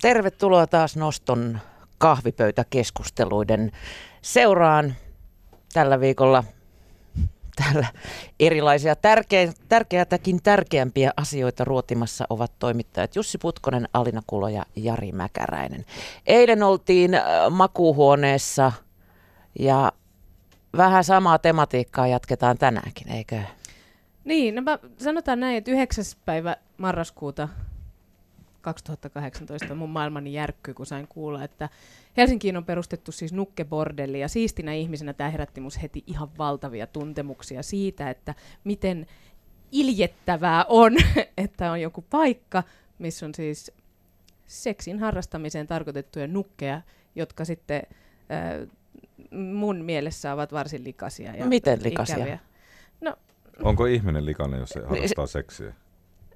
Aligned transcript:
Tervetuloa 0.00 0.66
taas 0.66 0.96
Noston 0.96 1.58
kahvipöytäkeskusteluiden 1.98 3.72
seuraan. 4.22 4.94
Tällä 5.72 6.00
viikolla 6.00 6.44
täällä 7.56 7.86
erilaisia 8.40 8.96
tärkeä, 8.96 9.52
tärkeätäkin 9.68 10.42
tärkeämpiä 10.42 11.10
asioita 11.16 11.64
ruotimassa 11.64 12.24
ovat 12.30 12.52
toimittajat 12.58 13.16
Jussi 13.16 13.38
Putkonen, 13.38 13.88
Alina 13.92 14.22
Kulo 14.26 14.48
ja 14.48 14.62
Jari 14.76 15.12
Mäkäräinen. 15.12 15.84
Eilen 16.26 16.62
oltiin 16.62 17.14
äh, 17.14 17.22
makuuhuoneessa 17.50 18.72
ja 19.58 19.92
vähän 20.76 21.04
samaa 21.04 21.38
tematiikkaa 21.38 22.06
jatketaan 22.06 22.58
tänäänkin, 22.58 23.12
eikö? 23.12 23.40
Niin, 24.24 24.54
no 24.54 24.62
mä 24.62 24.78
sanotaan 24.98 25.40
näin, 25.40 25.56
että 25.56 25.70
9. 25.70 26.04
päivä 26.24 26.56
marraskuuta 26.76 27.48
2018 28.60 29.74
mun 29.74 29.90
maailmani 29.90 30.32
järkky, 30.32 30.74
kun 30.74 30.86
sain 30.86 31.08
kuulla, 31.08 31.44
että 31.44 31.68
Helsinkiin 32.16 32.56
on 32.56 32.64
perustettu 32.64 33.12
siis 33.12 33.32
nukkebordelli 33.32 34.20
ja 34.20 34.28
siistinä 34.28 34.72
ihmisenä 34.72 35.12
tämä 35.12 35.30
herätti 35.30 35.60
mus 35.60 35.82
heti 35.82 36.04
ihan 36.06 36.28
valtavia 36.38 36.86
tuntemuksia 36.86 37.62
siitä, 37.62 38.10
että 38.10 38.34
miten 38.64 39.06
iljettävää 39.72 40.64
on, 40.68 40.92
että 41.44 41.72
on 41.72 41.80
joku 41.80 42.04
paikka, 42.10 42.62
missä 42.98 43.26
on 43.26 43.34
siis 43.34 43.72
seksin 44.46 44.98
harrastamiseen 44.98 45.66
tarkoitettuja 45.66 46.26
nukkeja, 46.26 46.82
jotka 47.14 47.44
sitten 47.44 47.82
äh, 48.30 48.68
mun 49.30 49.84
mielessä 49.84 50.32
ovat 50.32 50.52
varsin 50.52 50.84
likaisia. 50.84 51.36
Ja 51.36 51.46
Miten 51.46 51.82
likaisia? 51.82 52.16
Ikäviä. 52.16 52.38
No, 53.00 53.16
Onko 53.62 53.86
ihminen 53.86 54.26
likainen, 54.26 54.60
jos 54.60 54.70
se 54.70 54.80
harrastaa 54.86 55.26
seksiä? 55.26 55.74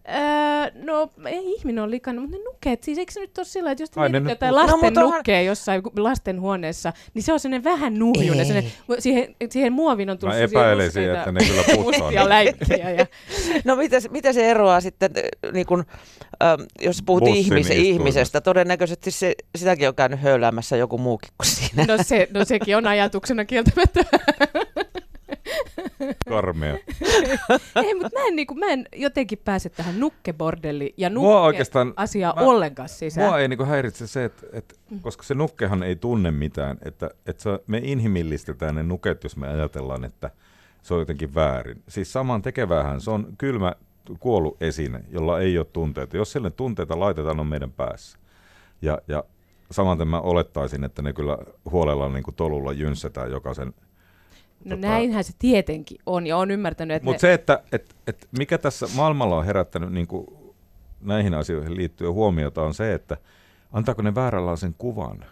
Öö, 0.08 0.82
no 0.84 1.10
ei 1.28 1.52
ihminen 1.52 1.84
ole 1.84 1.90
likannut, 1.90 2.22
mutta 2.24 2.38
ne 2.38 2.44
nukeet, 2.44 2.82
siis 2.82 2.98
eikö 2.98 3.12
se 3.12 3.20
nyt 3.20 3.38
ole 3.38 3.46
sillä, 3.46 3.70
että 3.70 3.82
jos 3.82 3.90
nyt 4.12 4.28
jotain 4.28 4.54
lasten 4.54 4.94
No, 4.94 5.00
onhan- 5.02 5.14
nukkeja 5.16 5.42
jossain 5.42 5.82
lastenhuoneessa, 5.96 6.92
niin 7.14 7.22
se 7.22 7.32
on 7.32 7.40
sellainen 7.40 7.64
vähän 7.64 7.98
nuhjunen, 7.98 8.46
sellainen, 8.46 8.72
siihen, 8.98 9.34
siihen 9.50 9.72
muoviin 9.72 10.10
on 10.10 10.18
tullut 10.18 10.36
Mä 10.36 10.42
epäilisin, 10.42 11.10
että 11.10 11.32
ne 11.32 11.40
kyllä 11.44 11.82
mustia 11.82 12.28
läikkiä. 12.28 12.90
Ja, 12.90 13.06
No 13.64 13.76
mitä, 13.76 14.00
se- 14.00 14.08
mitä 14.08 14.32
se 14.32 14.50
eroaa 14.50 14.80
sitten, 14.80 15.10
niin 15.52 15.66
kun, 15.66 15.84
ähm, 16.44 16.60
jos 16.82 17.02
puhut 17.06 17.28
ihmis, 17.28 17.70
ihmisestä, 17.70 18.40
todennäköisesti 18.40 19.10
se, 19.10 19.34
sitäkin 19.56 19.88
on 19.88 19.94
käynyt 19.94 20.20
höyläämässä 20.22 20.76
joku 20.76 20.98
muukin 20.98 21.28
kuin 21.38 21.46
siinä. 21.50 21.84
no, 21.88 22.02
se, 22.02 22.28
no 22.34 22.44
sekin 22.44 22.76
on 22.76 22.86
ajatuksena 22.86 23.44
kieltämättä. 23.44 24.00
Karmea. 26.28 26.74
ei, 27.76 27.94
mutta 27.94 28.18
mä 28.18 28.26
en, 28.28 28.36
niin 28.36 28.46
kuin, 28.46 28.58
mä 28.58 28.66
en 28.66 28.86
jotenkin 28.96 29.38
pääse 29.44 29.68
tähän 29.68 30.00
nukkebordelli 30.00 30.94
ja 30.96 31.10
Mua 31.10 31.22
nukke 31.34 31.46
oikeastaan- 31.46 31.92
asiaa 31.96 32.34
mä- 32.36 32.42
ollenkaan 32.42 32.88
sisään. 32.88 33.26
Mua 33.28 33.38
ei 33.38 33.48
niinku 33.48 33.64
häiritse 33.64 34.06
se, 34.06 34.24
että, 34.24 34.46
että 34.52 34.74
koska 35.00 35.22
se 35.22 35.34
nukkehan 35.34 35.82
ei 35.82 35.96
tunne 35.96 36.30
mitään, 36.30 36.78
että, 36.84 37.10
että 37.26 37.42
se, 37.42 37.50
me 37.66 37.80
inhimillistetään 37.84 38.74
ne 38.74 38.82
nuket, 38.82 39.24
jos 39.24 39.36
me 39.36 39.48
ajatellaan, 39.48 40.04
että 40.04 40.30
se 40.82 40.94
on 40.94 41.00
jotenkin 41.00 41.34
väärin. 41.34 41.82
Siis 41.88 42.12
saman 42.12 42.42
tekevähän 42.42 43.00
se 43.00 43.10
on 43.10 43.26
kylmä 43.38 43.72
kuollut 44.20 44.62
esine, 44.62 45.00
jolla 45.10 45.40
ei 45.40 45.58
ole 45.58 45.66
tunteita. 45.72 46.16
Jos 46.16 46.32
sille 46.32 46.50
tunteita 46.50 47.00
laitetaan, 47.00 47.40
on 47.40 47.46
meidän 47.46 47.72
päässä. 47.72 48.18
Ja, 48.82 48.98
ja 49.08 49.24
samaten 49.70 50.08
mä 50.08 50.20
olettaisin, 50.20 50.84
että 50.84 51.02
ne 51.02 51.12
kyllä 51.12 51.38
huolella 51.70 52.08
niin 52.08 52.22
kuin 52.22 52.34
tolulla 52.34 52.72
jynssätään 52.72 53.30
jokaisen 53.30 53.74
No 54.64 54.76
tota- 54.76 54.80
näinhän 54.80 55.24
se 55.24 55.32
tietenkin 55.38 55.98
on, 56.06 56.26
ja 56.26 56.36
on 56.36 56.50
ymmärtänyt, 56.50 56.94
että 56.96 57.04
Mutta 57.04 57.16
ne, 57.16 57.20
se, 57.20 57.34
että 57.34 57.62
et, 57.72 57.94
et 58.06 58.28
mikä 58.38 58.58
tässä 58.58 58.86
maailmalla 58.94 59.38
on 59.38 59.44
herättänyt 59.46 59.92
niin 59.92 60.06
kuin 60.06 60.26
näihin 61.00 61.34
asioihin 61.34 61.76
liittyen 61.76 62.12
huomiota, 62.12 62.62
on 62.62 62.74
se, 62.74 62.94
että 62.94 63.16
antaako 63.72 64.02
ne 64.02 64.14
vääränlaisen 64.14 64.74
kuvan 64.78 65.24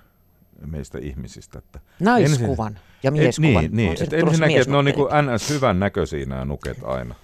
meistä 0.67 0.99
ihmisistä. 0.99 1.59
Että 1.59 1.81
Naiskuvan 2.01 2.79
ja 3.03 3.11
mieskuvan. 3.11 3.55
Niin, 3.55 3.77
niin 3.77 3.89
On 3.89 3.93
että 3.93 4.05
sinne 4.05 4.21
tulossa 4.21 4.31
ensinnäkin, 4.35 4.61
että 4.61 4.71
ne 4.71 4.77
on 4.77 4.85
niin 4.85 4.95
kuin 4.95 5.09
ns. 5.35 5.51
hyvän 5.51 5.81
näköisiä 5.81 6.27
nämä 6.27 6.45
nuket 6.45 6.79
aina. 6.85 7.15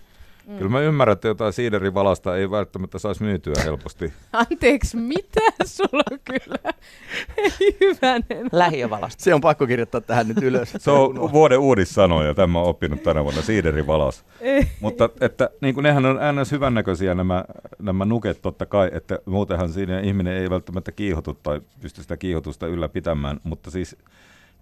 Mm. 0.49 0.59
Kyllä 0.59 0.71
mä 0.71 0.81
ymmärrän, 0.81 1.13
että 1.13 1.29
jotain 1.29 1.53
siiderivalasta 1.53 2.37
ei 2.37 2.51
välttämättä 2.51 2.99
saisi 2.99 3.23
myytyä 3.23 3.55
helposti. 3.65 4.13
anteeksi, 4.33 4.97
mitä 4.97 5.41
sulla 5.65 6.03
on 6.11 6.19
kyllä? 6.25 6.73
Ei 7.37 7.77
hyvänen. 7.81 8.49
Lähiövalasta. 8.53 9.25
Se 9.25 9.35
on 9.35 9.41
pakko 9.41 9.67
kirjoittaa 9.67 10.01
tähän 10.01 10.29
nyt 10.29 10.43
ylös. 10.43 10.75
Se 10.79 10.91
on 10.91 11.33
vuoden 11.33 11.59
uudissanoja, 11.59 12.35
tämä 12.35 12.61
on 12.61 12.67
oppinut 12.69 13.03
tänä 13.03 13.25
vuonna, 13.25 13.43
siiderivalas. 13.43 14.25
Ei. 14.41 14.69
Mutta 14.81 15.09
että, 15.21 15.51
niin 15.61 15.75
kuin 15.75 15.83
nehän 15.83 16.07
on 16.07 16.19
ns. 16.41 16.53
hyvännäköisiä 16.53 17.15
nämä, 17.15 17.45
nämä 17.79 18.05
nuket 18.05 18.43
totta 18.43 18.67
kai, 18.67 18.91
että 18.93 19.19
muutenhan 19.27 19.73
siinä 19.73 20.01
ihminen 20.01 20.35
ei 20.35 20.51
välttämättä 20.51 20.93
kiihotu 20.93 21.35
tai 21.35 21.61
pysty 21.81 22.03
sitä 22.03 22.17
kiihotusta 22.17 22.67
ylläpitämään, 22.67 23.41
mutta 23.45 23.71
siis 23.71 23.97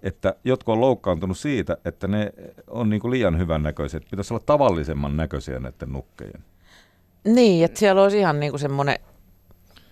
että 0.07 0.35
jotkut 0.45 0.73
on 0.73 0.81
loukkaantunut 0.81 1.39
siitä, 1.39 1.77
että 1.85 2.09
ne 2.09 2.33
on 2.67 2.91
niin 2.91 3.01
kuin 3.01 3.11
liian 3.11 3.39
hyvännäköiset. 3.39 4.03
Pitäisi 4.11 4.35
olla 4.35 4.43
tavallisemman 4.47 5.17
näköisiä 5.17 5.61
näiden 5.61 5.93
nukkejen. 5.93 6.45
Niin, 7.25 7.65
että 7.65 7.79
siellä 7.79 8.03
olisi 8.03 8.19
ihan 8.19 8.41
niinku 8.41 8.59
semmoinen 8.59 8.97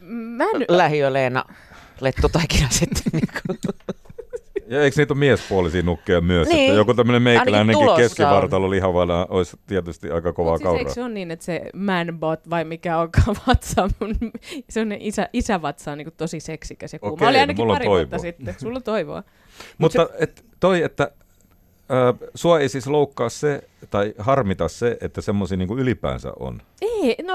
Mä 0.01 0.45
en, 0.45 0.65
lähiöleena 0.69 1.45
lettutaikina 2.01 2.69
sitten. 2.71 3.03
Niinku. 3.13 3.73
Ja 4.75 4.83
eikö 4.83 5.01
niitä 5.01 5.15
ole 5.15 5.19
miespuolisia 5.19 5.83
nukkeja 5.83 6.21
myös? 6.21 6.49
Niin. 6.49 6.61
Että 6.71 6.77
joku 6.77 6.95
tämmöinen 6.95 7.27
Ainakin 7.27 7.53
meikäläinenkin 7.53 7.97
keskivartalo 7.97 8.71
lihavana 8.71 9.27
olisi 9.31 9.57
tietysti 9.67 10.11
aika 10.11 10.33
kovaa 10.33 10.53
Mut 10.53 10.59
siis 10.59 10.65
kauraa. 10.65 10.79
eikö 10.79 10.91
se 10.93 11.03
on 11.03 11.15
niin, 11.15 11.31
että 11.31 11.45
se 11.45 11.63
manbot 11.75 12.51
vai 12.51 12.65
mikä 12.65 12.99
onkaan 12.99 13.37
vatsa, 13.49 13.89
mun, 14.01 14.15
se 14.71 14.81
on 14.81 14.93
isä, 14.93 15.29
isävatsa 15.33 15.93
on 15.93 15.99
niin 15.99 16.13
tosi 16.17 16.41
seksikäs 16.41 16.93
ja 16.93 16.99
kuuma. 16.99 17.13
Okei, 17.13 17.29
Oli 17.29 17.37
no 17.37 17.41
ainakin 17.41 17.63
mulla 17.63 17.73
on 17.73 17.79
pari 17.79 17.89
vuotta 17.89 18.19
sitten. 18.19 18.55
Sulla 18.61 18.77
on 18.77 18.83
toivoa. 18.83 19.23
Mutta 19.79 20.09
et, 20.19 20.45
toi, 20.61 20.83
että 20.83 21.11
sua 22.35 22.61
ei 22.61 22.69
siis 22.69 22.87
loukkaa 22.87 23.29
se, 23.29 23.69
tai 23.91 24.15
harmita 24.19 24.69
se, 24.69 24.99
että 25.01 25.21
semmoisia 25.21 25.57
niin 25.57 25.79
ylipäänsä 25.79 26.33
on. 26.41 26.63
Ei, 26.81 27.17
no 27.23 27.35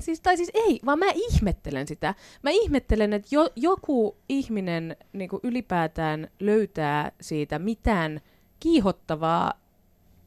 siis, 0.00 0.20
tai 0.20 0.36
siis 0.36 0.50
ei, 0.54 0.80
vaan 0.86 0.98
mä 0.98 1.10
ihmettelen 1.14 1.86
sitä. 1.86 2.14
Mä 2.42 2.50
ihmettelen, 2.50 3.12
että 3.12 3.28
jo, 3.30 3.48
joku 3.56 4.16
ihminen 4.28 4.96
niin 5.12 5.30
ylipäätään 5.42 6.28
löytää 6.40 7.12
siitä 7.20 7.58
mitään 7.58 8.20
kiihottavaa, 8.60 9.52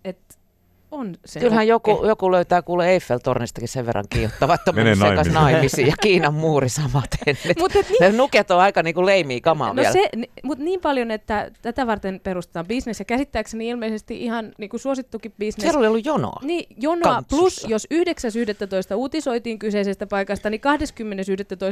että 0.03 0.35
on 0.93 1.15
se 1.25 1.39
Kyllähän 1.39 1.67
joku, 1.67 2.05
joku 2.05 2.31
löytää 2.31 2.61
kuule 2.61 2.97
Eiffel-tornistakin 2.97 3.67
sen 3.67 3.85
verran 3.85 4.05
kiihottava, 4.09 4.53
että 4.53 4.71
Mene 4.71 4.91
on 4.91 4.97
sekas 4.97 5.09
naimisiin. 5.15 5.33
naimisiin 5.33 5.87
ja 5.87 5.93
Kiinan 6.01 6.33
muuri 6.33 6.69
samaten. 6.69 7.37
Mut 7.59 7.75
et 7.75 7.89
niin, 7.89 7.97
Ne 8.01 8.11
nuket 8.11 8.51
on 8.51 8.59
aika 8.59 8.83
niinku 8.83 9.05
leimii 9.05 9.41
kamaa 9.41 9.73
No 9.73 9.75
vielä. 9.81 9.91
se, 9.93 10.09
mutta 10.43 10.63
niin 10.63 10.81
paljon, 10.81 11.11
että 11.11 11.51
tätä 11.61 11.87
varten 11.87 12.19
perustetaan 12.23 12.65
bisnes 12.67 12.99
ja 12.99 13.05
käsittääkseni 13.05 13.69
ilmeisesti 13.69 14.23
ihan 14.23 14.51
niin 14.57 14.69
kuin 14.69 14.79
suosittukin 14.79 15.33
bisnes. 15.39 15.61
Siellä 15.63 15.77
oli 15.79 15.87
ollut 15.87 16.05
jonoa. 16.05 16.39
Niin, 16.43 16.65
jonoa 16.81 17.13
Kampsussa. 17.13 17.41
plus, 17.41 17.65
jos 17.69 17.87
9.11. 17.93 18.95
uutisoitiin 18.95 19.59
kyseisestä 19.59 20.07
paikasta, 20.07 20.49
niin 20.49 20.61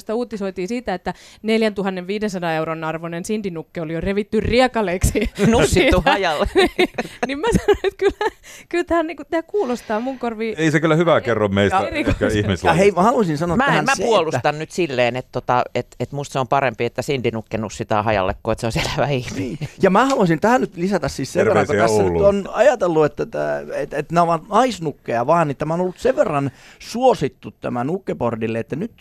20.11. 0.09 0.14
uutisoitiin 0.14 0.68
siitä, 0.68 0.94
että 0.94 1.14
4500 1.44 2.53
euron 2.53 2.84
arvoinen 2.84 3.26
sindinukke 3.26 3.82
oli 3.82 3.94
jo 3.94 4.02
revitty 4.02 4.40
riekaleiksi. 4.40 5.30
Nussittu 5.48 5.98
Siitä- 5.98 6.12
hajalle. 6.12 6.48
niin 7.28 7.40
mä 7.40 7.48
sanoin, 7.58 7.78
että 7.84 7.98
kyllä, 7.98 8.32
kyllä 8.70 8.84
tämä, 8.84 9.03
niin 9.18 9.28
tämä 9.30 9.44
kuulostaa 9.44 10.00
mun 10.00 10.20
korviin. 10.20 10.56
Ei 10.58 10.72
se 10.72 10.80
kyllä 10.80 10.96
hyvää 10.96 11.22
kerro 11.22 11.48
meistä 11.48 11.78
Ja 11.78 11.90
Ja 11.90 12.28
ihmislajista. 12.28 12.74
hei, 12.74 12.92
mä 12.92 13.04
haluaisin 13.04 13.38
sanoa 13.38 13.58
Mä, 13.58 13.64
en, 13.64 13.70
tähän 13.70 13.86
mä 13.86 13.96
se, 13.96 14.04
puolustan 14.04 14.60
nyt 14.60 14.72
silleen, 14.72 15.16
että 15.16 15.30
tota, 15.32 15.64
et, 15.76 15.88
et 16.00 16.12
musta 16.12 16.34
se 16.34 16.40
on 16.40 16.48
parempi, 16.48 16.86
että 16.86 17.02
sindinukke 17.02 17.58
nussitaan 17.58 18.06
hajalle, 18.06 18.36
kuin 18.44 18.54
että 18.54 18.62
se 18.62 18.66
on 18.68 18.86
selvä 18.86 19.08
ihminen. 19.08 19.58
Niin. 19.60 19.70
Ja 19.82 19.90
mä 19.90 20.06
haluaisin 20.06 20.40
tähän 20.40 20.62
nyt 20.62 20.78
lisätä 20.78 21.08
siis 21.08 21.34
sen 21.34 21.46
verran, 21.46 21.68
kun 21.68 21.76
tässä 21.76 22.04
nyt 22.04 22.22
on 22.22 22.50
ajatellut, 22.54 23.06
että, 23.06 23.24
että, 23.24 23.60
että, 23.74 23.98
että 23.98 24.16
nämä 24.16 24.24
ovat 24.24 24.50
naisnukkeja 24.50 25.28
vaan, 25.28 25.48
niin 25.48 25.58
tämä 25.58 25.74
on 25.74 25.82
ollut 25.82 25.98
sen 25.98 26.16
verran 26.16 26.52
suosittu 26.80 27.52
tämä 27.52 27.84
nukkebordille, 27.84 28.60
että 28.60 28.76
nyt 28.76 28.92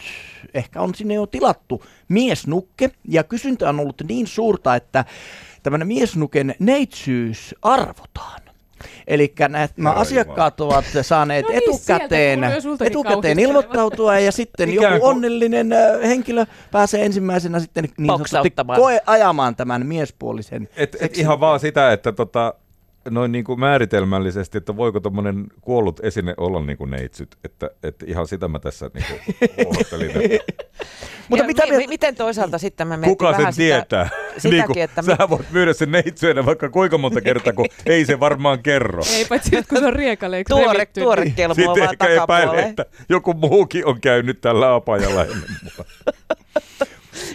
ehkä 0.55 0.81
on 0.81 0.95
sinne 0.95 1.15
jo 1.15 1.27
tilattu 1.27 1.85
miesnukke, 2.09 2.91
ja 3.09 3.25
kysyntä 3.25 3.69
on 3.69 3.81
ollut 3.81 4.03
niin 4.09 4.27
suurta, 4.27 4.77
että 4.77 5.05
tämmöinen 5.63 5.89
miesnuken 5.89 6.55
neitsyys 6.59 7.55
arvotaan. 7.63 8.50
Eli 9.07 9.35
nämä 9.49 9.91
asiakkaat 9.91 10.61
ovat 10.61 10.85
saaneet 11.03 11.45
No 11.45 11.51
niin, 11.51 11.63
etukäteen, 11.63 12.41
etukäteen 12.81 13.39
ilmoittautua 13.39 14.19
ja 14.19 14.33
sitten 14.33 14.69
Ikään 14.71 14.93
joku 14.93 15.01
kuin- 15.01 15.17
onnellinen 15.17 15.71
henkilö 16.03 16.47
pääsee 16.71 17.05
ensimmäisenä 17.05 17.61
sitten 17.61 17.89
niin 17.99 18.07
sanotusti 18.07 18.53
koe 18.77 19.01
ajamaan 19.07 19.57
tämän 19.57 19.87
miespuolisen 19.87 20.69
Et, 20.77 20.97
et 21.01 21.19
ihan 21.19 21.41
vaan 21.41 21.61
sitä, 21.61 21.93
että 21.93 22.13
tota, 22.13 22.55
noin 23.11 23.33
niin 23.33 23.45
kuin 23.45 23.61
määritelmällisesti, 23.61 24.59
että 24.59 24.77
voiko 24.77 25.01
tuommoinen 25.01 25.47
kuollut 25.61 26.01
esine 26.05 26.35
olla 26.37 26.63
niin 26.63 26.79
kuin 26.79 26.91
neitsyt, 26.91 27.37
että, 27.45 27.71
että 27.83 28.07
ihan 28.09 28.27
sitä 28.27 28.49
mä 28.49 28.59
tässä 28.59 28.91
niin 28.95 29.05
kuin 29.07 30.41
Mutta 31.29 31.45
mitä 31.47 31.67
mi- 31.67 31.77
mi- 31.77 31.87
miten 31.87 32.15
toisaalta 32.15 32.59
sitten 32.59 32.89
mä 32.89 32.97
mietin 32.97 33.11
kuka 33.19 33.31
sen 33.31 33.39
vähän 33.39 33.55
tietää. 33.57 34.05
Sitä, 34.05 34.21
niin 34.33 34.41
sitäkin, 34.41 34.67
kuin, 34.67 34.83
että 34.83 35.03
Sä 35.03 35.17
voit 35.31 35.51
myydä 35.51 35.73
sen 35.73 35.91
neitsyenä 35.91 36.47
vaikka 36.47 36.69
kuinka 36.69 36.99
monta 36.99 37.21
kertaa, 37.21 37.53
kun 37.53 37.67
ei 37.87 38.05
se 38.05 38.21
varmaan 38.21 38.63
kerro. 38.63 39.03
Ei 39.15 39.25
paitsi, 39.25 39.57
että 39.57 39.69
kun 39.69 39.79
se 39.79 39.87
on 39.87 39.93
riekaleiksi 39.93 40.51
tuore, 40.55 40.73
revitty. 40.73 41.01
tuore 41.01 41.25
niin- 41.25 41.35
kelmo 41.35 41.51
on 41.53 41.55
Sitten 41.55 41.67
vaan 41.81 41.91
ehkä 41.93 42.07
epäilee, 42.07 42.27
takapuoleen. 42.27 42.69
että 42.71 42.85
joku 43.09 43.35
muukin 43.35 43.87
on 43.87 44.01
käynyt 44.01 44.41
tällä 44.41 44.75
apajalla 44.75 45.23
ennen 45.25 45.51
mua. 45.63 45.85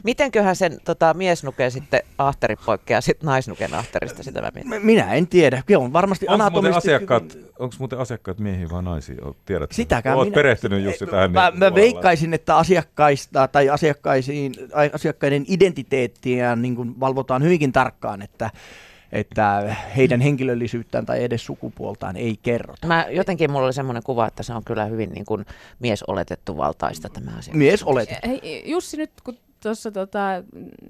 Mitenköhän 0.05 0.55
sen 0.55 0.77
tota, 0.85 1.13
miesnuken 1.13 1.71
sitten 1.71 2.01
ahteri 2.17 2.55
poikkeaa 2.65 3.01
sit 3.01 3.23
naisnuken 3.23 3.73
ahterista, 3.73 4.23
sitä 4.23 4.41
mä 4.41 4.51
mietin. 4.53 4.85
Minä 4.85 5.13
en 5.13 5.27
tiedä. 5.27 5.63
Se 5.69 5.77
on 5.77 5.93
varmasti 5.93 6.25
Onko 6.27 6.49
muuten, 6.49 6.73
asiakkaat, 6.73 7.37
onko 7.59 7.75
muuten 7.79 7.99
asiakkaat 7.99 8.39
miehiä 8.39 8.67
vai 8.71 8.83
naisia? 8.83 9.15
Oot- 9.21 9.35
Tiedätkö? 9.45 9.75
Sitäkään 9.75 10.17
Olet 10.17 10.27
minä- 10.27 10.35
perehtynyt 10.35 10.83
Jussi 10.83 11.05
tähän. 11.05 11.31
Mä, 11.31 11.49
niin 11.49 11.59
mä 11.59 11.75
veikkaisin, 11.75 12.33
että 12.33 12.57
asiakkaista 12.57 13.47
tai 13.47 13.69
asiakkaisiin, 13.69 14.53
ai- 14.73 14.91
asiakkaiden 14.93 15.45
identiteettiä 15.47 16.55
niin 16.55 16.75
kuin 16.75 16.99
valvotaan 16.99 17.43
hyvinkin 17.43 17.71
tarkkaan, 17.71 18.21
että, 18.21 18.49
että 19.11 19.75
heidän 19.97 20.21
henkilöllisyyttään 20.21 21.05
tai 21.05 21.23
edes 21.23 21.45
sukupuoltaan 21.45 22.17
ei 22.17 22.39
kerrota. 22.43 22.87
Mä, 22.87 23.05
jotenkin 23.09 23.51
mulla 23.51 23.65
oli 23.65 23.73
semmoinen 23.73 24.03
kuva, 24.03 24.27
että 24.27 24.43
se 24.43 24.53
on 24.53 24.63
kyllä 24.65 24.85
hyvin 24.85 25.11
niin 25.11 25.25
kuin 25.25 25.45
miesoletettu 25.79 26.57
valtaista 26.57 27.09
tämä 27.09 27.31
asia. 27.37 27.53
Mies 27.53 27.83
olet. 27.83 28.09
Hei, 28.27 28.63
Jussi, 28.65 28.97
nyt 28.97 29.11
kun 29.23 29.37
tuossa 29.65 29.91
tota, 29.91 30.19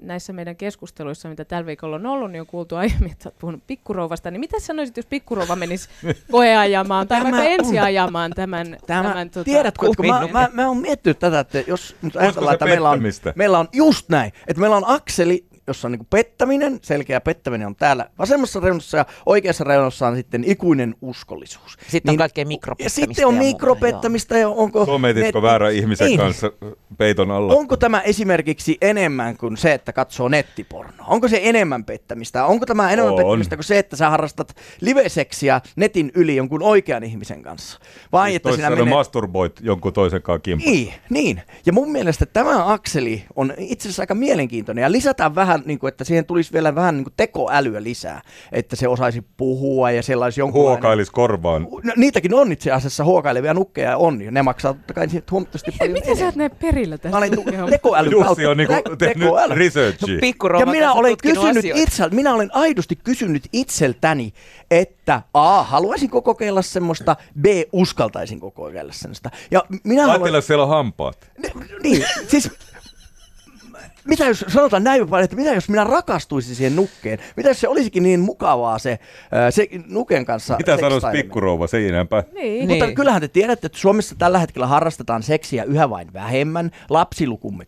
näissä 0.01 0.33
meidän 0.33 0.56
keskusteluissa, 0.56 1.30
mitä 1.30 1.45
tällä 1.45 1.66
viikolla 1.66 1.95
on 1.95 2.06
ollut, 2.06 2.31
niin 2.31 2.42
on 2.42 2.48
kuultu 2.48 2.75
aiemmin, 2.75 3.12
että 3.12 3.30
olet 3.30 3.39
puhunut 3.39 3.68
pikkurouvasta, 3.68 4.31
niin 4.31 4.39
mitä 4.39 4.60
sanoisit, 4.60 4.98
jos 4.98 5.06
pikkurouva 5.06 5.56
menisi 5.56 5.89
koeajamaan 6.31 7.07
tai 7.07 7.24
vaikka 7.24 7.44
ensiajamaan 7.44 8.31
tämän, 8.36 8.77
Tämä, 8.88 9.04
tämän 9.04 9.30
tota, 9.30 9.44
tiedätkö, 9.44 9.86
että 9.86 9.98
kun 9.98 10.07
mä, 10.07 10.27
mä, 10.31 10.50
mä 10.54 10.68
oon 10.68 10.77
miettinyt 10.77 11.19
tätä, 11.19 11.39
että 11.39 11.63
jos 11.68 11.95
nyt 12.01 12.16
ajatellaan, 12.16 12.54
että 12.54 12.66
meillä 12.66 12.89
on, 12.89 13.00
meillä 13.36 13.60
on 13.60 13.68
just 13.74 14.10
näin, 14.10 14.31
että 14.48 14.60
meillä 14.60 14.78
on 14.78 14.88
akseli, 14.88 15.45
jossa 15.67 15.88
on 15.88 15.91
niin 15.91 16.07
pettäminen, 16.09 16.79
selkeä 16.81 17.21
pettäminen 17.21 17.67
on 17.67 17.75
täällä 17.75 18.09
vasemmassa 18.19 18.59
reunassa 18.59 18.97
ja 18.97 19.06
oikeassa 19.25 19.63
reunassa 19.63 20.07
on 20.07 20.15
sitten 20.15 20.44
ikuinen 20.44 20.95
uskollisuus. 21.01 21.77
Sitten 21.88 22.09
on 22.09 22.13
Niin- 22.13 22.17
kaikkea 22.17 22.41
Ja 22.41 22.47
mikropettämistä. 22.47 23.01
sitten 23.06 23.27
on 23.27 23.35
ja 23.35 23.41
mikropettämistä 23.41 24.38
ja 24.38 24.50
onko... 24.50 24.85
Sometitko 24.85 25.39
netti- 25.39 25.41
väärän 25.41 25.73
ihmisen 25.73 26.07
Niin. 26.07 26.19
kanssa 26.19 26.51
peiton 26.97 27.31
alla? 27.31 27.53
Onko 27.53 27.77
tämä 27.77 28.01
esimerkiksi 28.01 28.77
enemmän 28.81 29.38
kuin 29.38 29.57
se, 29.57 29.73
että 29.73 29.94
katsoo 29.94 30.27
nettipornoa? 30.29 31.06
Onko 31.07 31.27
se 31.27 31.39
enemmän 31.44 31.85
pettämistä? 31.85 32.45
Onko 32.45 32.65
tämä 32.65 32.91
enemmän 32.91 33.13
On. 33.13 33.18
pettämistä 33.18 33.56
kuin 33.56 33.63
se, 33.63 33.79
että 33.79 33.95
sä 33.95 34.09
harrastat 34.09 34.56
liveseksiä 34.81 35.61
netin 35.75 36.11
yli 36.15 36.35
jonkun 36.35 36.63
oikean 36.63 37.03
ihmisen 37.03 37.44
kanssa? 37.44 37.79
Vai 38.11 38.29
Siis 38.29 38.35
että 38.35 38.51
sinä 38.51 38.69
menet... 38.69 38.88
masturboit 38.89 39.59
jonkun 39.61 39.94
toisen 39.94 40.21
kanssa 40.21 40.39
kimppuun. 40.39 40.73
Niin, 40.75 40.94
niin. 41.09 41.41
Ja 41.65 41.73
mun 41.73 41.91
mielestä 41.91 42.25
tämä 42.25 42.73
akseli 42.73 43.23
on 43.35 43.53
itse 43.57 43.88
asiassa 43.88 44.03
aika 44.03 44.15
mielenkiintoinen. 44.15 44.81
Ja 44.81 44.91
lisätään 44.91 45.35
vähän, 45.35 45.55
niin 45.66 45.80
kuin, 45.80 45.88
että 45.88 46.04
siihen 46.04 46.25
tulisi 46.25 46.54
vielä 46.54 46.75
vähän 46.75 46.96
niin 46.96 47.04
kuin 47.04 47.13
tekoälyä 47.18 47.84
lisää. 47.84 48.22
Että 48.52 48.75
se 48.75 48.88
osaisi 48.88 49.24
puhua 49.38 49.92
ja 49.92 50.04
sellaisi 50.04 50.42
jonkunlainen... 50.42 50.84
Huokailis 50.84 51.12
korvaan. 51.12 51.68
No, 51.84 51.94
niitäkin 51.96 52.34
on 52.34 52.52
itse 52.52 52.72
asiassa 52.72 53.04
huokailevia 53.04 53.54
nukkeja 53.54 53.98
on. 53.98 54.22
Ja 54.22 54.31
ne 54.31 54.42
maksaa 54.42 54.74
totta 54.74 54.94
kai 54.94 55.07
huomattavasti 55.31 55.72
paljon 55.80 55.94
Miten 55.94 56.18
sä 56.18 56.25
oot 56.25 56.36
näin 56.36 56.52
perillä 56.52 56.98
tästä? 56.98 57.10
Mä 57.10 57.18
olen 57.18 57.69
tekoälyn 57.69 58.12
Jussi 58.12 58.25
kautta. 58.25 58.50
on 58.50 58.57
niinku 58.57 58.74
tehnyt 58.98 59.19
tekoäly. 59.19 59.56
researchia. 59.56 60.19
Pikkurouva 60.22 60.62
Ja 60.62 60.66
minä 60.66 60.94
olen 60.94 61.18
kysynyt 61.22 61.57
asioita. 61.57 61.84
itse, 61.84 62.10
minä 62.10 62.34
olen 62.34 62.50
aidosti 62.54 62.96
kysynyt 62.96 63.44
itseltäni, 63.54 64.34
että 64.72 65.22
A, 65.34 65.63
haluaisinko 65.63 66.22
kokeilla 66.22 66.62
semmoista, 66.62 67.16
B, 67.42 67.46
uskaltaisinko 67.74 68.52
kokeilla 68.52 68.94
semmoista. 68.94 69.30
Ja 69.52 69.63
minä 69.84 70.02
haluan... 70.02 70.22
Ajattele, 70.22 70.42
siellä 70.42 70.63
on 70.63 70.69
hampaat. 70.69 71.31
Niin, 71.84 72.06
siis 72.28 72.52
mitä 74.07 74.25
jos, 74.25 74.46
sanotaan 74.48 74.84
näin 74.84 75.10
paljon, 75.10 75.24
että 75.24 75.36
mitä 75.36 75.54
jos 75.54 75.69
minä 75.69 75.84
rakastuisin 75.84 76.56
siihen 76.56 76.75
nukkeen? 76.75 77.19
Mitä 77.38 77.50
jos 77.50 77.60
se 77.60 77.68
olisikin 77.68 78.04
niin 78.04 78.19
mukavaa 78.19 78.80
se, 78.80 79.00
ää, 79.31 79.52
se 79.52 79.68
nuken 79.88 80.25
kanssa 80.25 80.57
Mitä 80.57 80.78
sanoisi 80.78 81.07
pikkurouva, 81.12 81.68
se 81.68 81.78
ei 81.78 81.88
enempää. 81.88 82.24
Niin. 82.34 82.69
Mutta 82.69 82.86
Niin. 82.86 82.96
kyllähän 82.96 83.22
te 83.22 83.28
tiedätte, 83.28 83.68
että 83.68 83.80
Suomessa 83.80 84.16
tällä 84.18 84.40
hetkellä 84.40 84.68
harrastetaan 84.68 85.24
seksiä 85.24 85.63
yhä 85.63 85.90
vain 85.90 86.13
vähemmän. 86.13 86.72
Lapsilukumme 86.90 87.68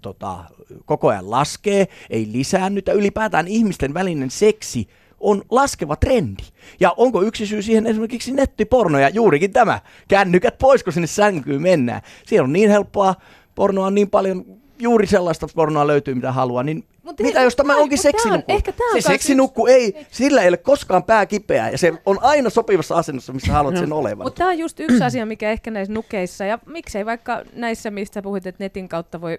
tota, 0.00 0.44
koko 0.84 1.08
ajan 1.08 1.30
laskee, 1.30 1.88
ei 2.10 2.28
lisäännyt 2.32 2.86
ja 2.86 2.92
ylipäätään 2.92 3.48
ihmisten 3.48 3.94
välinen 3.94 4.30
seksi 4.30 4.88
on 5.20 5.42
laskeva 5.50 5.96
trendi. 5.96 6.42
Ja 6.80 6.94
onko 6.96 7.22
yksi 7.22 7.46
syy 7.46 7.62
siihen 7.62 7.86
esimerkiksi 7.86 8.32
nettiporno 8.32 8.98
ja 8.98 9.08
juurikin 9.08 9.52
tämä, 9.52 9.80
kännykät 10.08 10.58
pois, 10.58 10.84
kun 10.84 10.92
sinne 10.92 11.06
sänkyyn 11.06 11.62
mennään. 11.62 12.00
Siellä 12.26 12.44
on 12.44 12.52
niin 12.52 12.70
helppoa, 12.70 13.14
pornoa 13.54 13.86
on 13.86 13.94
niin 13.94 14.10
paljon, 14.10 14.44
juuri 14.80 15.06
sellaista 15.06 15.46
pornoa 15.54 15.86
löytyy 15.86 16.14
mitä 16.14 16.32
haluaa, 16.32 16.62
niin 16.62 16.84
Mut 17.02 17.20
mitä 17.20 17.38
ei- 17.38 17.44
jos 17.44 17.56
tämä 17.56 17.72
tää- 17.72 17.82
onkin 17.82 17.98
tää 17.98 18.12
seksinukku? 18.12 18.52
tää 18.62 18.86
on 18.94 19.02
Se 19.02 19.08
seksinukku 19.08 19.66
ei, 19.66 20.06
sillä 20.10 20.42
ei 20.42 20.48
ole 20.48 20.56
koskaan 20.56 21.02
pää 21.04 21.26
kipeää 21.26 21.70
ja 21.70 21.78
se 21.78 21.92
on 22.06 22.18
aina 22.22 22.50
sopivassa 22.50 22.94
asennossa, 22.96 23.32
missä 23.32 23.52
haluat 23.52 23.76
sen 23.76 23.92
olevan. 23.92 24.24
Mutta 24.26 24.38
tämä 24.38 24.50
on 24.50 24.58
just 24.58 24.80
yksi 24.80 25.04
asia, 25.04 25.26
mikä 25.26 25.50
ehkä 25.50 25.70
näissä 25.70 25.94
nukeissa, 25.94 26.44
ja 26.44 26.58
miksei 26.66 27.06
vaikka 27.06 27.42
näissä, 27.52 27.90
mistä 27.90 28.22
puhuit, 28.22 28.46
että 28.46 28.64
netin 28.64 28.88
kautta 28.88 29.20
voi 29.20 29.38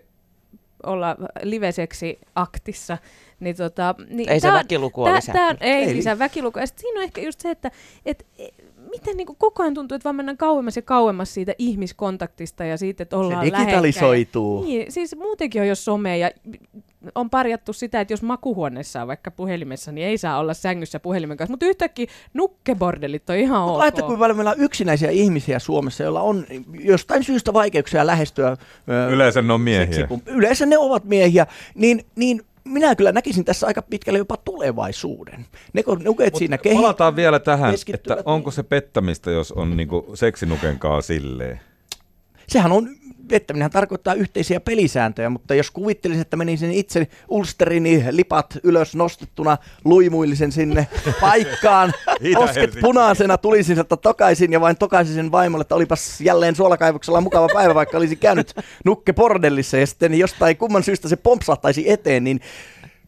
olla 0.85 1.15
liveseksi 1.43 2.19
aktissa, 2.35 2.97
niin 3.39 3.55
tota... 3.55 3.95
Niin 4.09 4.29
Ei 4.29 4.39
se 4.39 4.47
tää 4.47 4.53
on- 4.53 4.59
väkilukua 4.59 5.05
tää, 5.07 5.15
lisää. 5.15 5.33
tää 5.33 5.47
on, 5.47 5.57
ei, 5.61 5.83
Ei 5.83 5.95
lisää 5.95 6.19
väkilukua. 6.19 6.61
Ja 6.61 6.67
siinä 6.75 6.99
on 6.99 7.03
ehkä 7.03 7.21
just 7.21 7.39
se, 7.39 7.49
että 7.51 7.71
et, 8.05 8.25
miten 8.91 9.17
niinku 9.17 9.35
koko 9.35 9.63
ajan 9.63 9.73
tuntuu, 9.73 9.95
että 9.95 10.03
vaan 10.03 10.15
mennään 10.15 10.37
kauemmas 10.37 10.75
ja 10.75 10.81
kauemmas 10.81 11.33
siitä 11.33 11.53
ihmiskontaktista 11.57 12.65
ja 12.65 12.77
siitä, 12.77 13.03
että 13.03 13.17
ollaan 13.17 13.45
Se 13.47 13.51
digitalisoituu. 13.57 14.55
lähekkäin. 14.55 14.77
Niin, 14.79 14.91
siis 14.91 15.15
muutenkin 15.15 15.61
on 15.61 15.67
jo 15.67 15.75
some 15.75 16.17
ja 16.17 16.31
on 17.15 17.29
parjattu 17.29 17.73
sitä, 17.73 18.01
että 18.01 18.13
jos 18.13 18.21
makuhuoneessa 18.21 19.01
on 19.01 19.07
vaikka 19.07 19.31
puhelimessa, 19.31 19.91
niin 19.91 20.07
ei 20.07 20.17
saa 20.17 20.39
olla 20.39 20.53
sängyssä 20.53 20.99
puhelimen 20.99 21.37
kanssa. 21.37 21.51
Mutta 21.51 21.65
yhtäkkiä 21.65 22.05
nukkebordellit 22.33 23.29
on 23.29 23.35
ihan 23.35 23.61
ok. 23.63 23.77
Laita, 23.77 24.01
kuinka 24.01 24.19
paljon 24.19 24.37
meillä 24.37 24.51
on 24.51 24.59
yksinäisiä 24.59 25.09
ihmisiä 25.09 25.59
Suomessa, 25.59 26.03
joilla 26.03 26.21
on 26.21 26.45
jostain 26.79 27.23
syystä 27.23 27.53
vaikeuksia 27.53 28.07
lähestyä. 28.07 28.57
Yleensä 29.09 29.41
ne 29.41 29.53
on 29.53 29.61
miehiä. 29.61 29.85
seksikum- 29.97 30.21
Yleensä 30.25 30.65
ne 30.65 30.77
ovat 30.77 31.03
miehiä. 31.03 31.47
Niin, 31.75 32.05
niin 32.15 32.41
minä 32.65 32.95
kyllä 32.95 33.11
näkisin 33.11 33.45
tässä 33.45 33.67
aika 33.67 33.81
pitkälle 33.81 34.19
jopa 34.19 34.37
tulevaisuuden. 34.37 35.45
Ne 35.73 35.83
kun 35.83 36.03
nuket 36.03 36.35
siinä 36.35 36.57
kehittyvät. 36.57 36.83
Palataan 36.83 37.15
vielä 37.15 37.39
tähän, 37.39 37.75
että 37.93 38.17
onko 38.25 38.51
se 38.51 38.63
pettämistä, 38.63 39.31
jos 39.31 39.51
on 39.51 39.77
niinku 39.77 40.11
seksinuken 40.13 40.79
kanssa 40.79 41.07
silleen. 41.07 41.61
Sehän 42.51 42.71
on, 42.71 42.89
vettäminenhän 43.29 43.71
tarkoittaa 43.71 44.13
yhteisiä 44.13 44.59
pelisääntöjä, 44.59 45.29
mutta 45.29 45.55
jos 45.55 45.71
kuvittelisin, 45.71 46.21
että 46.21 46.37
menisin 46.37 46.71
itse 46.71 47.07
ulsterini 47.27 48.05
lipat 48.09 48.57
ylös 48.63 48.95
nostettuna, 48.95 49.57
luimuillisen 49.85 50.51
sinne 50.51 50.87
paikkaan, 51.21 51.93
posket 52.07 52.21
Itä-Helsinki. 52.31 52.81
punaisena, 52.81 53.37
tulisin 53.37 53.75
sieltä 53.75 53.97
tokaisin 53.97 54.51
ja 54.53 54.61
vain 54.61 54.77
tokaisin 54.77 55.15
sen 55.15 55.31
vaimolle, 55.31 55.61
että 55.61 55.75
olipas 55.75 56.21
jälleen 56.21 56.55
suolakaivoksella 56.55 57.21
mukava 57.21 57.47
päivä, 57.53 57.75
vaikka 57.75 57.97
olisi 57.97 58.15
käynyt 58.15 58.53
nukke 58.85 59.13
bordellissa. 59.13 59.77
Ja 59.77 59.87
sitten 59.87 60.13
jostain 60.13 60.57
kumman 60.57 60.83
syystä 60.83 61.09
se 61.09 61.15
pompsahtaisi 61.15 61.91
eteen, 61.91 62.23
niin 62.23 62.39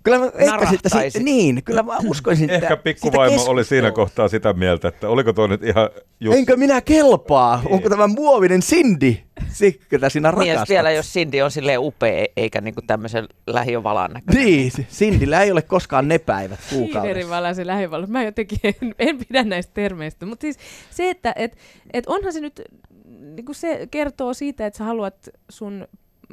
Kyllä 0.03 0.19
mä 0.19 0.23
veikkasin, 0.25 0.45
että 0.75 0.89
Narahtaisi. 0.89 1.17
si- 1.17 1.23
niin, 1.23 1.63
kyllä 1.63 1.83
mä 1.83 1.97
uskoisin, 2.07 2.49
että 2.49 2.65
Ehkä 2.65 2.77
pikkuvaimo 2.77 3.43
oli 3.47 3.63
siinä 3.63 3.91
kohtaa 3.91 4.27
sitä 4.27 4.53
mieltä, 4.53 4.87
että 4.87 5.09
oliko 5.09 5.33
tuo 5.33 5.47
nyt 5.47 5.63
ihan 5.63 5.89
just... 6.19 6.37
Enkö 6.37 6.57
minä 6.57 6.81
kelpaa? 6.81 7.61
Onko 7.69 7.89
tämä 7.89 8.07
muovinen 8.07 8.61
Cindy? 8.61 9.15
Se, 9.49 9.71
ketä 9.71 10.09
sinä 10.09 10.31
Niin, 10.31 10.37
jos 10.37 10.47
rakastat. 10.47 10.69
vielä 10.69 10.91
jos 10.91 11.13
Cindy 11.13 11.41
on 11.41 11.51
silleen 11.51 11.79
upea, 11.79 12.25
eikä 12.37 12.61
niinku 12.61 12.81
tämmöisen 12.87 13.27
lähiövalan 13.47 14.11
näköinen. 14.11 14.45
Niin, 14.45 14.71
Sindillä 14.87 15.41
ei 15.41 15.51
ole 15.51 15.61
koskaan 15.61 16.07
ne 16.07 16.19
päivät 16.19 16.59
kuukaudessa. 16.69 17.01
Hiilerivalaisen 17.01 17.67
lähivalus. 17.67 18.09
Mä 18.09 18.23
jotenkin 18.23 18.59
en, 18.63 18.95
en 18.99 19.17
pidä 19.27 19.43
näistä 19.43 19.73
termeistä. 19.73 20.25
Mutta 20.25 20.41
siis 20.41 20.57
se, 20.91 21.09
että 21.09 21.33
et, 21.35 21.57
et 21.93 22.07
onhan 22.07 22.33
se 22.33 22.39
nyt, 22.39 22.61
niin 23.05 23.45
se 23.51 23.87
kertoo 23.91 24.33
siitä, 24.33 24.65
että 24.65 24.77
sä 24.77 24.83
haluat 24.83 25.29
sun 25.49 25.87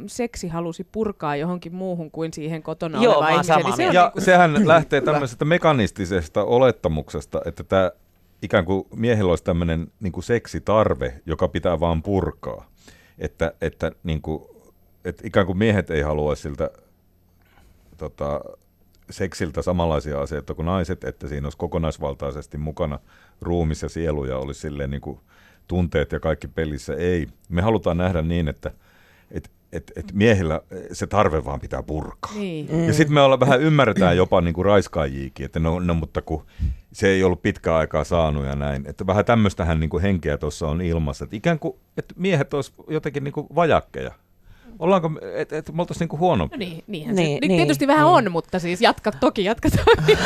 seksihalusi 0.07 0.85
purkaa 0.93 1.37
johonkin 1.37 1.75
muuhun 1.75 2.11
kuin 2.11 2.33
siihen 2.33 2.63
kotona 2.63 3.03
Joo, 3.03 3.13
olevaan 3.15 3.33
ihmiseen. 3.33 3.61
samaa 3.63 3.77
niin 3.77 3.77
se 3.77 3.89
on 3.89 3.95
Ja 3.95 4.03
niinku- 4.05 4.21
sehän 4.21 4.69
lähtee 4.69 5.01
tämmöisestä 5.01 5.45
mekanistisesta 5.45 6.45
olettamuksesta, 6.45 7.41
että 7.45 7.65
tämä 7.65 7.91
ikään 8.43 8.65
kuin 8.65 8.85
miehellä 8.97 9.31
olisi 9.31 9.45
tämmöinen 9.45 9.93
niin 10.01 10.13
kuin 10.13 10.25
seksitarve, 10.25 11.21
joka 11.27 11.49
pitää 11.49 11.81
vaan 11.81 12.03
purkaa. 12.03 12.71
Että, 13.19 13.53
että, 13.61 13.93
niin 14.03 14.23
kuin, 14.23 14.45
että 15.05 15.23
ikään 15.27 15.47
kuin 15.47 15.59
miehet 15.59 15.91
ei 15.91 16.03
haluaisi 16.03 16.43
siltä 16.43 16.71
tota, 17.97 18.41
seksiltä 19.11 19.63
samanlaisia 19.63 20.21
asioita 20.21 20.55
kuin 20.55 20.67
naiset, 20.67 21.05
että 21.05 21.29
siinä 21.29 21.47
olisi 21.47 21.59
kokonaisvaltaisesti 21.59 22.59
mukana 22.59 22.99
ruumis 23.41 23.83
ja 23.83 23.89
sielu 23.89 24.25
ja 24.25 24.39
olisi 24.39 24.61
silleen 24.61 24.91
niin 24.91 25.01
kuin 25.01 25.21
tunteet 25.69 26.13
ja 26.13 26.21
kaikki 26.21 26.49
pelissä. 26.49 26.95
Ei. 26.95 27.27
Me 27.49 27.63
halutaan 27.63 27.97
nähdä 27.97 28.23
niin, 28.23 28.49
että 28.49 28.71
et, 29.31 29.51
et, 29.73 29.93
et 29.97 30.13
miehillä 30.13 30.61
se 30.93 31.07
tarve 31.07 31.45
vaan 31.45 31.61
pitää 31.61 31.83
purkaa. 31.83 32.33
Niin. 32.35 32.69
Mm. 32.73 32.87
Ja 32.87 32.93
sitten 32.93 33.15
me 33.15 33.21
olla 33.21 33.41
vähän 33.41 33.61
ymmärretään 33.61 34.17
jopa 34.17 34.41
niin 34.41 34.55
kuin 34.55 34.65
raiskaajiikin, 34.65 35.47
että 35.47 35.59
no, 35.59 35.79
no, 35.81 35.95
mutta 35.95 36.23
kun 36.23 36.47
se 36.93 37.09
ei 37.09 37.25
ollut 37.25 37.43
pitkään 37.43 37.77
aikaa 37.77 38.05
saanut 38.05 38.45
ja 38.45 38.57
näin. 38.57 38.85
Että 38.87 39.07
vähän 39.07 39.25
tämmöistähän 39.25 39.81
niin 39.81 39.91
kuin 39.91 40.03
henkeä 40.03 40.39
tuossa 40.39 40.69
on 40.69 40.81
ilmassa. 40.81 41.25
Että 41.25 41.37
ikään 41.37 41.59
kuin 41.59 41.75
että 41.97 42.15
miehet 42.19 42.55
olisi 42.55 42.73
jotenkin 42.89 43.25
niin 43.25 43.33
kuin 43.33 43.47
vajakkeja. 43.55 44.15
Ollaanko, 44.81 45.11
että 45.35 45.57
et, 45.59 45.73
me 45.73 45.83
oltaisiin 45.83 46.01
niinku 46.05 46.19
huono? 46.19 46.49
No 46.51 46.57
niin, 46.57 46.85
niinhän 46.87 47.17
Niin, 47.17 47.27
se 47.37 47.41
niin, 47.41 47.49
niin, 47.49 47.59
tietysti 47.59 47.87
vähän 47.87 48.07
niin. 48.07 48.15
on, 48.27 48.33
mutta 48.33 48.59
siis 48.59 48.81
jatka, 48.81 49.13
toki 49.13 49.45
jatka 49.45 49.69
toki. 49.71 50.19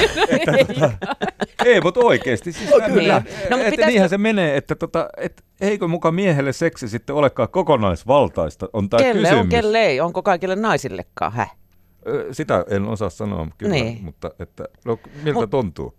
Ei, 1.64 1.80
mutta 1.80 2.00
oikeasti. 2.00 2.52
Siis 2.52 2.70
No 2.70 2.80
kyllä. 2.94 3.16
et- 3.16 3.24
No, 3.24 3.30
mutta 3.30 3.44
et, 3.50 3.50
pitäisikö- 3.70 3.86
niinhän 3.86 4.08
se 4.08 4.18
menee, 4.18 4.56
että 4.56 4.74
tota, 4.74 5.08
et, 5.16 5.44
eikö 5.60 5.88
muka 5.88 6.10
miehelle 6.12 6.52
seksi 6.52 6.88
sitten 6.88 7.16
olekaan 7.16 7.48
kokonaisvaltaista, 7.48 8.68
on 8.72 8.88
tämä 8.88 9.02
Kelle 9.02 9.22
kysymys. 9.22 9.42
on, 9.42 9.48
kelle 9.48 9.78
ei. 9.82 10.00
Onko 10.00 10.22
kaikille 10.22 10.56
naisillekaan? 10.56 11.32
Häh? 11.32 11.56
Ö, 12.08 12.26
Sitä 12.32 12.64
en 12.70 12.84
osaa 12.88 13.10
sanoa 13.10 13.48
kyllä, 13.58 13.72
Niin. 13.74 14.04
mutta 14.04 14.30
että, 14.38 14.64
no, 14.84 14.98
miltä 15.22 15.40
Mut- 15.40 15.50
tuntuu? 15.50 15.94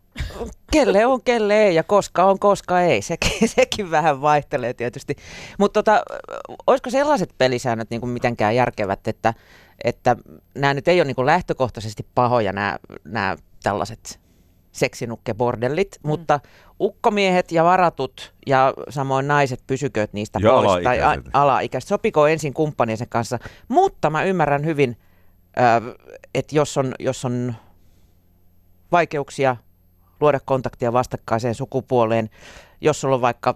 Kelle 0.71 1.05
on, 1.05 1.21
kelle 1.21 1.63
ei 1.63 1.75
ja 1.75 1.83
koska 1.83 2.25
on, 2.25 2.39
koska 2.39 2.81
ei. 2.81 3.01
Sekin, 3.01 3.49
sekin 3.55 3.91
vähän 3.91 4.21
vaihtelee 4.21 4.73
tietysti. 4.73 5.15
Mutta 5.57 5.83
tota, 5.83 6.03
olisiko 6.67 6.89
sellaiset 6.89 7.29
pelisäännöt 7.37 7.89
niin 7.89 8.01
kuin 8.01 8.09
mitenkään 8.09 8.55
järkevät, 8.55 9.07
että, 9.07 9.33
että 9.83 10.15
nämä 10.55 10.73
nyt 10.73 10.87
ei 10.87 10.99
ole 10.99 11.05
niin 11.05 11.15
kuin 11.15 11.25
lähtökohtaisesti 11.25 12.05
pahoja 12.15 12.53
nämä, 12.53 12.77
nämä 13.03 13.35
tällaiset 13.63 14.19
seksinukkebordellit, 14.71 15.99
mm. 16.03 16.07
mutta 16.07 16.39
ukkomiehet 16.79 17.51
ja 17.51 17.63
varatut 17.63 18.33
ja 18.47 18.73
samoin 18.89 19.27
naiset 19.27 19.63
pysykööt 19.67 20.13
niistä 20.13 20.39
Ja 20.43 20.51
pois. 20.51 20.83
Tai 20.83 21.01
a, 21.01 21.15
alaikäiset. 21.33 21.87
Sopiko 21.87 22.27
ensin 22.27 22.53
kumppaniensa 22.53 23.05
kanssa. 23.05 23.39
Mutta 23.67 24.09
mä 24.09 24.23
ymmärrän 24.23 24.65
hyvin, 24.65 24.97
että 26.33 26.55
jos 26.55 26.77
on, 26.77 26.95
jos 26.99 27.25
on 27.25 27.55
vaikeuksia 28.91 29.55
luoda 30.25 30.39
kontaktia 30.45 30.93
vastakkaiseen 30.93 31.55
sukupuoleen, 31.55 32.29
jos 32.81 33.01
sulla 33.01 33.15
on 33.15 33.21
vaikka 33.21 33.55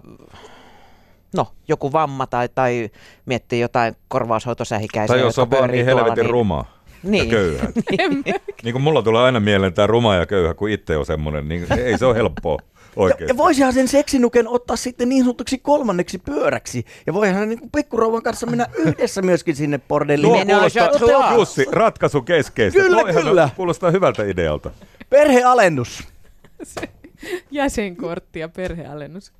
no, 1.36 1.46
joku 1.68 1.92
vamma 1.92 2.26
tai, 2.26 2.48
tai 2.54 2.90
miettii 3.26 3.60
jotain 3.60 3.96
korvaushoitosähikäisiä, 4.08 5.16
Tai 5.16 5.24
jos 5.24 5.38
on 5.38 5.50
vaan 5.50 5.70
niin 5.70 5.84
helvetin 5.84 6.14
tuolla, 6.14 6.30
ruma 6.32 6.64
ja 7.04 7.10
Niin. 7.10 7.30
köyhä. 7.30 7.68
niin 8.64 8.72
kuin 8.72 8.82
mulla 8.82 9.02
tulee 9.02 9.22
aina 9.22 9.40
mieleen 9.40 9.72
tämä 9.74 9.86
ruma 9.86 10.14
ja 10.16 10.26
köyhä, 10.26 10.54
kun 10.54 10.70
itse 10.70 10.96
on 10.96 11.06
semmoinen, 11.06 11.48
niin 11.48 11.66
ei 11.72 11.98
se 11.98 12.06
ole 12.06 12.16
helppoa 12.16 12.56
Ja, 12.96 13.02
oikeasti. 13.02 13.24
ja 13.28 13.36
voisihan 13.36 13.72
sen 13.72 13.88
seksinuken 13.88 14.48
ottaa 14.48 14.76
sitten 14.76 15.08
niin 15.08 15.22
sanotuksi 15.24 15.58
kolmanneksi 15.58 16.18
pyöräksi. 16.18 16.84
Ja 17.06 17.14
voihan 17.14 17.48
niin 17.48 17.58
kuin 17.58 17.70
pikkurouvan 17.70 18.22
kanssa 18.22 18.46
mennä 18.46 18.66
yhdessä 18.76 19.22
myöskin 19.22 19.56
sinne 19.56 19.80
bordelliin. 19.88 20.32
Tuo 20.32 20.58
kuulostaa. 20.98 21.34
Jussi, 21.34 21.66
ratkaisu 21.72 22.22
keskeistä. 22.22 22.80
Kyllä, 22.80 23.00
Toihan 23.02 23.22
kyllä. 23.24 23.48
Kuulostaa 23.56 23.90
hyvältä 23.90 24.24
idealta. 24.24 24.70
Perhealennus. 25.10 26.08
Jäsenkortti 27.50 28.38
ja 28.38 28.48
perhealennus. 28.48 29.32